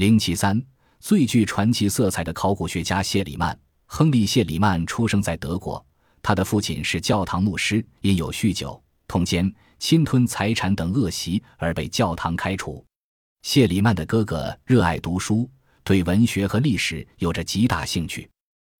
[0.00, 0.58] 零七三，
[0.98, 3.54] 最具传奇色彩的考古学家谢里曼。
[3.84, 5.84] 亨利·谢里曼出生在德国，
[6.22, 12.82] 他的父亲是教堂牧师，因有酗酒、通奸、侵吞财产等恶习而被教堂开除。
[13.42, 15.46] 谢里曼的哥哥热爱读书，
[15.84, 18.26] 对文学和历史有着极大兴趣。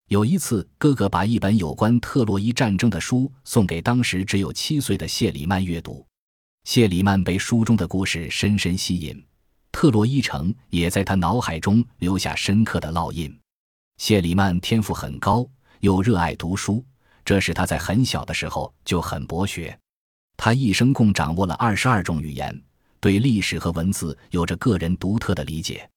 [0.09, 6.07] 有一次，哥哥把一本有关特洛伊战争的书送给当时只有七岁的谢里曼阅读，
[6.64, 9.23] 谢里曼被书中的故事深深吸引，
[9.73, 13.34] 特洛伊城也在他脑海中留下深刻的烙印。
[13.98, 15.46] 谢里曼天赋很高，
[15.80, 16.84] 又热爱读书，
[17.24, 19.79] 这使他在很小的时候就很博学。
[20.37, 22.62] 他一生共掌握了二十二种语言，
[22.98, 25.88] 对历史和文字有着个人独特的理解。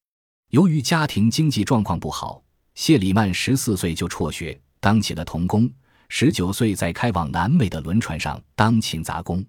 [0.49, 2.43] 由于家庭经济状况不好，
[2.75, 5.69] 谢里曼十四岁就辍学，当起了童工。
[6.09, 9.43] 十九岁在开往南美的轮船上当勤杂工。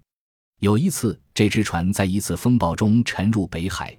[0.61, 3.95] 有一次，这只船在一次风暴中沉入北海。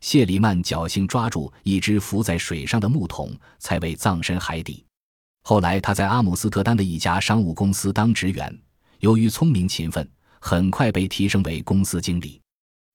[0.00, 4.84] 谢里曼侥幸抓住一只浮在水上的木桶，才未葬身海底。
[5.42, 8.56] 后来，他在阿姆斯特丹的一家商务公司当职员，
[9.00, 10.08] 由于聪明勤奋，
[10.40, 12.40] 很快被提升为公司经理。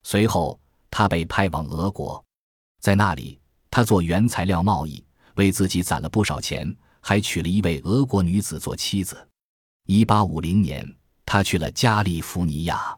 [0.04, 0.60] 随后，
[0.92, 2.24] 他被派往俄国，
[2.80, 3.40] 在那里，
[3.72, 5.04] 他做原材料贸易，
[5.36, 9.28] 为自己攒了不少钱，还娶了一位俄国女子做妻子。
[9.88, 10.96] 1850年，
[11.26, 12.98] 他去了加利福尼亚，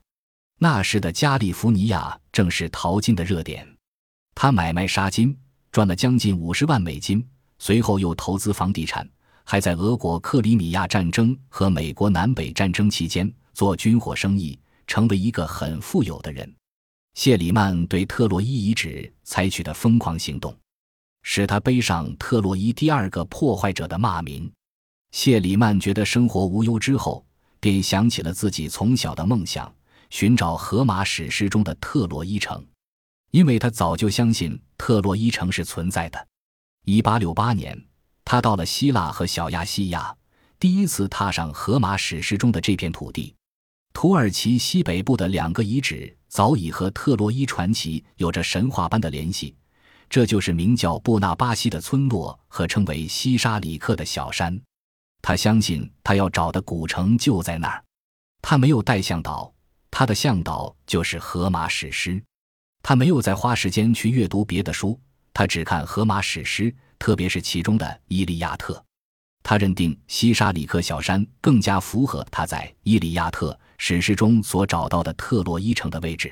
[0.59, 3.74] 那时的加利福尼亚正是淘金的热点。
[4.35, 5.35] 他买卖沙金
[5.71, 7.25] 赚了将近五十万美金，
[7.57, 9.09] 随后又投资房地产，
[9.45, 16.53] 还在俄国克里米亚战争和美国南北战争期间做军火生意，成为一个很富有的人。
[17.13, 20.53] 谢里曼对特洛伊遗址采取的疯狂行动，
[21.23, 24.51] 使他背上特洛伊第二个破坏者的骂名。
[25.11, 27.25] 谢里曼觉得生活无忧之后，
[27.61, 29.73] 便想起了自己从小的梦想，
[30.09, 32.61] 寻找荷马史诗中的特洛伊城。
[33.35, 36.27] 因为他早就相信特洛伊城是存在的。
[36.85, 37.77] 一八六八年，
[38.23, 40.15] 他到了希腊和小亚细亚，
[40.57, 43.35] 第一次踏上荷马史诗中的这片土地。
[43.91, 49.53] 土耳其西北部的两个遗址早已和特洛伊传奇有着神话般的联系，
[50.09, 54.57] 这就是名叫布纳巴西的村落和称为西沙里克的小山。
[55.21, 57.83] 他相信他要找的古城就在那儿。
[58.41, 59.53] 他没有带向导，
[59.91, 62.23] 他的向导就是荷马史诗。
[62.87, 64.99] 他没有再花时间去阅读别的书，
[65.33, 68.75] 他只看荷马史诗，特别是其中的《伊利亚特》。
[69.41, 76.31] 他认定西沙里克小山更加符合他在《伊利亚特》史诗中所找到的特洛伊城的位置。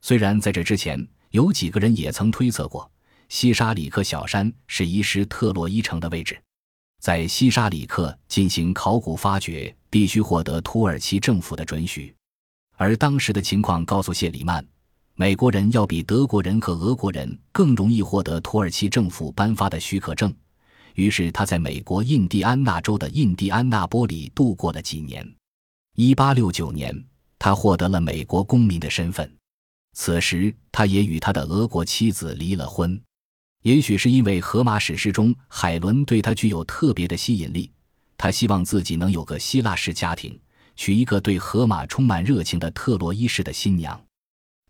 [0.00, 2.88] 虽然在这之前，有几个人也曾推测过
[3.28, 6.40] 西沙里克小山是遗失特洛伊城的位置。
[7.00, 12.14] 在西沙里克进行考古发掘，必须获得土耳其政府的准许，
[12.76, 14.64] 而当时的情况告诉谢里曼。
[15.20, 20.34] 美国人要比德国人和俄国人更容易获得土耳其政府颁发的许可证，
[20.94, 25.30] 于是他在美国印第安纳州的印第安纳波里度过了几年。
[25.96, 27.04] 1869年，
[27.38, 29.30] 他获得了美国公民的身份。
[29.92, 32.98] 此时，他也与他的俄国妻子离了婚。
[33.60, 37.70] 也许是因为荷马史诗中海伦对他具有特别的吸引力，
[38.16, 40.40] 他希望自己能有个希腊式家庭，
[40.76, 44.02] 娶一个对荷马充满热情的特洛伊式的新娘。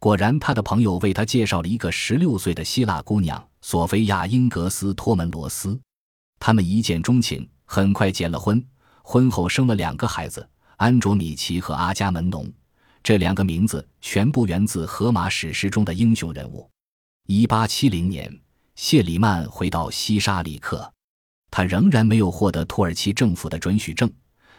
[0.00, 5.78] 果然，他的朋友为他介绍了一个十六岁的希腊姑娘索菲亚·英格斯托门罗斯。
[6.38, 8.65] 他们一见钟情，很快结了婚。
[9.03, 12.50] 婚后生了两个孩子：安卓米奇和阿伽门农。
[13.03, 16.67] 这两个名字全部源自荷马史诗中的英雄人物。
[17.27, 18.34] 一八七零年，
[18.77, 20.91] 谢里曼回到西沙里克，
[21.50, 24.11] 他仍然没有获得土耳其政府的准许证，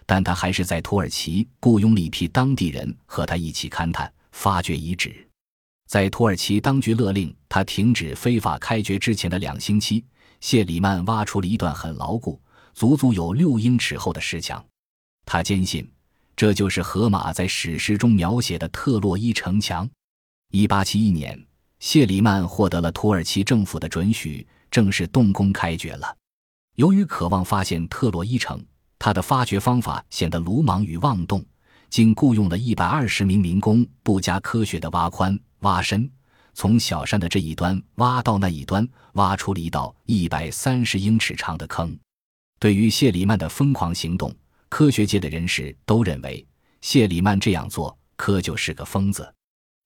[0.06, 5.28] 但他还是在土耳其雇佣了一批当地人和他一起勘探、发掘遗址。
[5.92, 10.06] 在土耳其当局勒令他停止非法开掘之前的两星期，
[10.40, 12.42] 谢里曼挖出了一段很牢固、
[12.74, 14.64] 足足有六英尺厚的石墙。
[15.26, 15.86] 他坚信，
[16.34, 19.86] 这就是荷马在史诗中描写的特洛伊城墙。
[20.54, 21.38] 一八七一年，
[21.80, 26.16] 谢里曼获得了土耳其政府的准许，正式动工开掘了。
[26.78, 28.64] 由于渴望发现特洛伊城，
[28.98, 31.46] 他的发掘方法显得鲁莽与妄动，
[31.90, 35.38] 竟雇佣了一百二十名民工，不加科学的挖宽。
[35.62, 36.10] 挖深，
[36.54, 41.98] 从小山的这一端挖到那一端，挖出了一道一百三十英尺长的坑。
[42.60, 44.36] 对于谢里曼的疯狂行动，
[44.70, 46.46] 科学界的人士都认为
[46.82, 49.32] 谢里曼这样做可就是个疯子。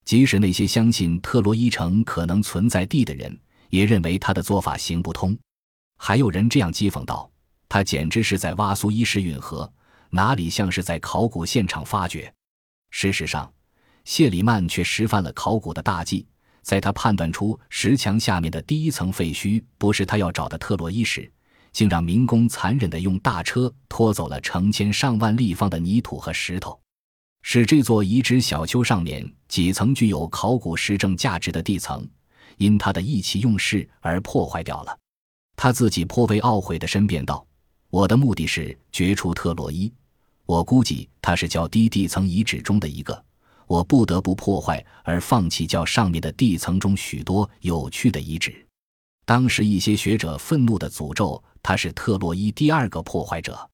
[0.06, 3.38] 即使那些相信特洛伊城可能存在地的人，
[3.69, 5.38] 也认为他的做法行不通。
[5.98, 7.30] 还有人这样讥讽道
[7.68, 9.72] ：“他简直是在挖苏伊士运河，
[10.10, 12.31] 哪里像是在考古现场发掘？”
[12.92, 13.51] 事实上。
[14.06, 16.25] 谢里曼却实犯了考古的大忌，
[16.62, 21.30] 在他判断出石墙下面的第一层废墟不是他要找的特洛伊时，
[21.74, 26.80] 竟让民工残忍地用大车拖走了成千上万立方的泥土和石头，
[27.42, 32.08] 使这座遗址小丘上面几层具有考古实证价值的地层，
[32.58, 34.98] 因他的意气用事而破坏掉了。
[35.56, 37.44] 他自己颇为懊悔地申辩道
[37.90, 39.92] ：“我的目的是掘出特洛伊，
[40.46, 43.24] 我估计它是较低地层遗址中的一个，
[43.67, 48.65] 我不得不破坏而放弃较上面的地层中许多有趣的遗址。”
[49.25, 51.44] 当时一些学者愤怒地诅咒。
[51.67, 53.67] 他是特洛伊第二个破坏者。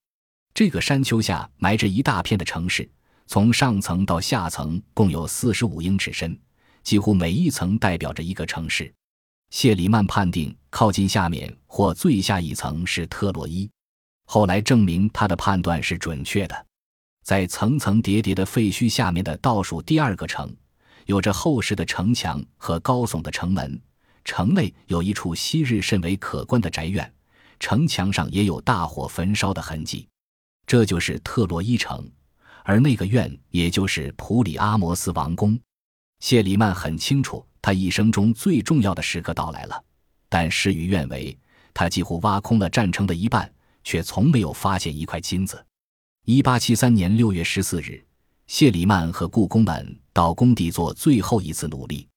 [0.54, 2.90] 这个山丘下埋着一大片的城市，
[3.28, 6.40] 从上层到下层共有四十五英尺深，
[6.84, 8.94] 几乎每一层代表着一个城市。
[9.50, 13.70] 谢里曼判定靠近下面或最下一层是特洛伊，
[14.26, 16.66] 后来证明他的判断是准确的。
[17.24, 20.54] 在层层叠叠的废墟下面的倒数第二个城，
[21.06, 23.80] 有着厚实的城墙和高耸的城门，
[24.26, 27.12] 城内有一处昔日甚为可观的宅院。
[27.60, 30.08] 城墙上也有大火焚烧的痕迹，
[30.66, 32.10] 这就是特洛伊城，
[32.64, 35.60] 而那个院也就是普里阿摩斯王宫。
[36.22, 39.84] 谢里曼很清楚，他一生中最重要的时刻到来了，
[40.28, 41.38] 但事与愿违，
[41.72, 43.52] 他几乎挖空了战城的一半，
[43.84, 45.64] 却从没有发现一块金子。
[46.26, 48.00] 一八七三年六月十四日，
[48.46, 52.08] 谢里曼和故宫们到工地做最后一次努力。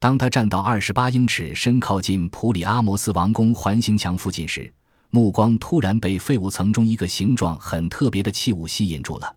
[0.00, 4.72] 当他站到二十八英尺深、靠近普里阿摩斯王宫环形墙附近时，
[5.10, 9.36] 目光突然被废物层中一个形状很特别的器物吸引住了，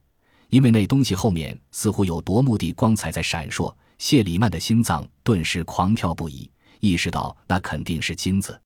[0.49, 3.71] 因为那东西后面似乎有夺目的光彩在闪烁。
[3.99, 6.49] 谢里曼的心脏顿时狂跳不已，
[6.79, 8.59] 意识到那肯定是金子。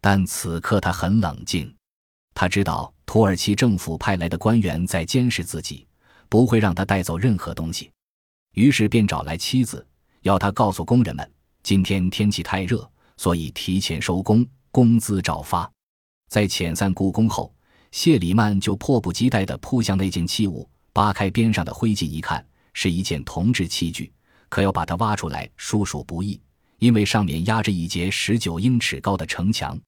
[0.00, 1.72] 但此刻他很冷静，
[2.34, 5.86] 他知道土耳其政府派来的官员在监视自己，
[6.28, 7.90] 不会让他带走任何东西。
[8.52, 9.84] 于是便找来妻子，
[10.20, 11.32] 要他告诉工人们，
[11.62, 15.68] 今天天气太热，所以提前收工，工资照发。
[16.28, 17.50] 在遣散故宫后，
[17.92, 24.12] 谢里曼就迫不及待地扑向那件器物，扒开边上的灰烬一看，是一件铜制器具。
[24.50, 26.38] 可要把它挖出来，殊属不易，
[26.78, 29.80] 因为上面压着一截十九英尺高的城墙。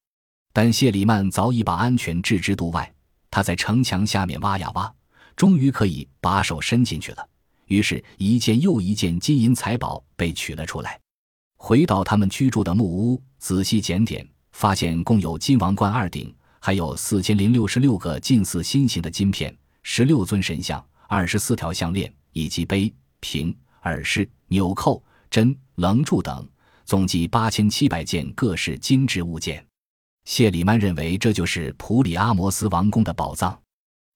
[0.54, 2.90] 但谢里曼早已把安全置之度外，
[3.30, 4.92] 他在城墙下面挖呀挖，
[5.36, 7.28] 终于可以把手伸进去了。
[7.66, 10.98] 于是，一件又一件金银财宝被取了出来。
[11.56, 14.26] 回到他们居住的木屋，仔细检点。
[14.52, 26.46] 发现共有金王冠二顶，还有四千零六十六个近似心形的金片，十六尊神像，二十四条项链，以及杯、瓶、耳饰、纽扣、针、棱柱等，
[26.84, 29.64] 总计八千七百件各式金制物件。
[30.30, 33.60] 谢里曼认为这就是普里阿摩斯王宫的宝藏。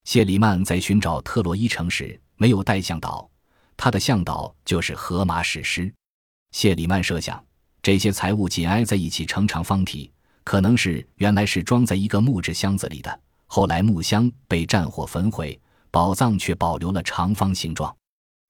[0.04, 3.28] 谢里曼在寻找特洛伊城时没有带向导，
[3.76, 5.92] 他的向导就是荷马史诗。
[6.52, 7.44] 谢里曼设想
[7.82, 10.08] 这些财物紧挨在一起，呈长方体。
[10.44, 17.92] 可能是原来是装在一个木质箱子里的，后来木箱被战火焚毁，宝藏却保留了长方形状。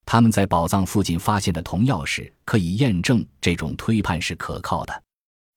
[0.05, 5.03] 他们在宝藏附近发现的铜钥匙可以验证这种推判是可靠的。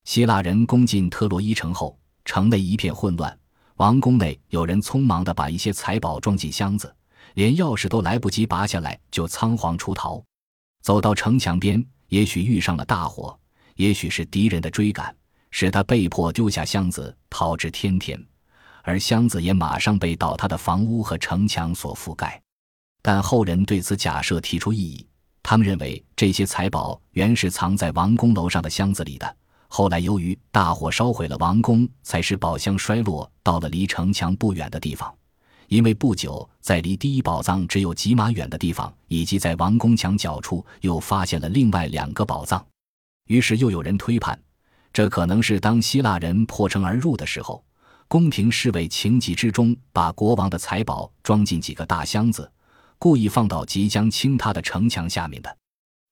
[0.05, 1.98] 希腊人攻进特洛伊城后，
[2.29, 3.35] 城内一片混乱，
[3.77, 6.95] 王宫内有人匆忙地把一些财宝装进箱子，
[7.33, 10.23] 连钥匙都来不及拔下来就仓皇出逃。
[10.83, 13.35] 走到城墙边，也许遇上了大火，
[13.77, 15.11] 也许是敌人的追赶。
[15.49, 18.23] 使他被迫丢下箱子逃至天天，
[18.83, 22.39] 而箱子也马上被倒塌的房屋和城墙所覆盖。
[23.01, 25.07] 但后人对此假设提出异议，
[25.41, 29.35] 他们认为这些财宝原是藏在王宫楼上的箱子里的，
[29.71, 35.13] 后来由于大火烧毁了王宫，才使宝箱衰落到了离城墙不远的地方。
[35.67, 42.65] 因为不久，在离第一宝藏只有几码远的地方，以及在王宫墙角处，又发现了另外两个宝藏。
[43.27, 44.37] 于是又有人推判。
[44.91, 47.63] 这可能是当希腊人破城而入的时候，
[48.07, 52.51] 宫廷侍卫情急之中把国王的财宝装进几个大箱子，
[52.97, 55.57] 故意放到即将倾塌的城墙下面的。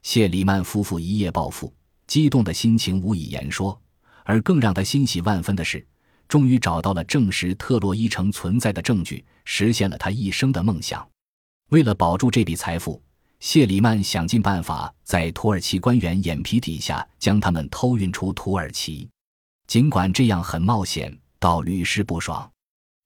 [0.04, 1.74] 谢里曼夫妇一夜暴富，
[2.08, 3.80] 激动的心情无以言说。
[4.24, 5.86] 而更让他欣喜万分的是，
[6.28, 11.08] 终于找到了证实特洛伊城存在的证据，实现了他一生的梦想。
[11.70, 13.02] 为了保住这笔财富。
[13.40, 19.08] 谢里曼想尽办法在土耳其官员眼皮底下将他们偷运出土耳其，
[19.68, 22.50] 尽管这样很冒险，倒屡试不爽。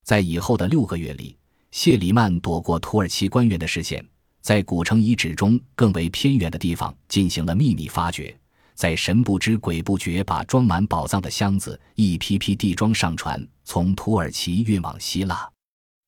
[0.04, 1.36] 在以后的六个月里，
[1.70, 4.02] 谢里曼躲过土耳其官员的视线，
[4.40, 8.34] 在古城遗址中更为偏远的地方进行了秘密发掘，
[8.74, 15.48] 在神不知鬼不觉把装满宝藏的箱子一批批地装上船，从土耳其运往希腊。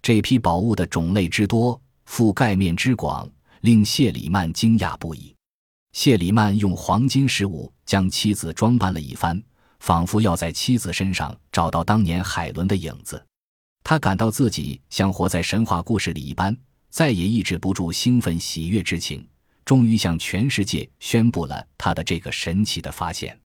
[0.03, 3.31] 这批宝物的种类之多，覆盖面之广。
[3.61, 5.35] 令谢里曼惊讶不已。
[5.93, 9.43] 谢里曼用黄金饰物将妻子装扮了一番，
[9.81, 13.25] 仿佛要在妻子身上找到当年海伦的影子。
[13.83, 16.55] 他感到自己像活在神话故事里一般，
[16.91, 19.27] 再也抑制不住兴奋喜悦之情，
[19.65, 23.44] 终于向全世界宣布了他的这个神奇的发现。